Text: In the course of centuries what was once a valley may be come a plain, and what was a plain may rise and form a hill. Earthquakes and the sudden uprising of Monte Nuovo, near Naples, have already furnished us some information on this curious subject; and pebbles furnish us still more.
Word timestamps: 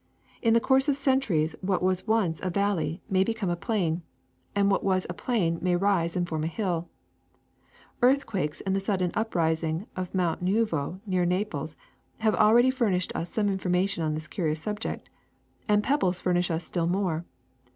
In 0.41 0.55
the 0.55 0.59
course 0.59 0.89
of 0.89 0.97
centuries 0.97 1.55
what 1.61 1.83
was 1.83 2.07
once 2.07 2.41
a 2.41 2.49
valley 2.49 3.03
may 3.07 3.23
be 3.23 3.35
come 3.35 3.51
a 3.51 3.55
plain, 3.55 4.01
and 4.55 4.71
what 4.71 4.83
was 4.83 5.05
a 5.07 5.13
plain 5.13 5.59
may 5.61 5.75
rise 5.75 6.15
and 6.15 6.27
form 6.27 6.43
a 6.43 6.47
hill. 6.47 6.89
Earthquakes 8.01 8.61
and 8.61 8.75
the 8.75 8.79
sudden 8.79 9.11
uprising 9.13 9.85
of 9.95 10.15
Monte 10.15 10.43
Nuovo, 10.43 10.99
near 11.05 11.23
Naples, 11.25 11.77
have 12.17 12.33
already 12.33 12.71
furnished 12.71 13.15
us 13.15 13.29
some 13.31 13.47
information 13.47 14.03
on 14.03 14.15
this 14.15 14.25
curious 14.27 14.59
subject; 14.59 15.07
and 15.69 15.83
pebbles 15.83 16.19
furnish 16.19 16.49
us 16.49 16.63
still 16.65 16.87
more. 16.87 17.23